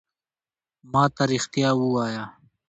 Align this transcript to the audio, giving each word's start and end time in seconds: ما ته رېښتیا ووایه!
ما 0.91 1.03
ته 1.15 1.23
رېښتیا 1.31 1.69
ووایه! 1.75 2.23